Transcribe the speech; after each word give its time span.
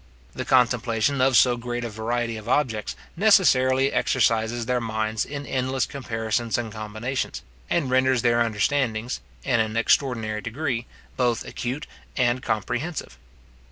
The 0.33 0.45
contemplation 0.45 1.21
of 1.21 1.37
so 1.37 1.55
great 1.57 1.83
a 1.83 1.89
variety 1.91 2.35
of 2.35 2.49
objects 2.49 2.95
necessarily 3.15 3.93
exercises 3.93 4.65
their 4.65 4.81
minds 4.81 5.25
in 5.25 5.45
endless 5.45 5.85
comparisons 5.85 6.57
and 6.57 6.71
combinations, 6.71 7.43
and 7.69 7.87
renders 7.87 8.23
their 8.23 8.39
understandings, 8.41 9.21
in 9.43 9.59
an 9.59 9.77
extraordinary 9.77 10.41
degree, 10.41 10.87
both 11.17 11.45
acute 11.45 11.85
and 12.17 12.41
comprehensive. 12.41 13.19